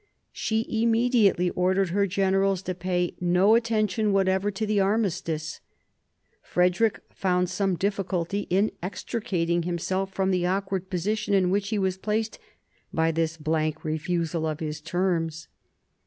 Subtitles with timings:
[0.31, 5.59] She immediately ordered her generals to pay no attention whatever to the armistice.
[6.41, 11.77] Frederick found some difficulty in extricat ing himself from the awkward position in which he
[11.77, 12.39] was placed
[12.91, 15.47] by this blank refusal of his terms.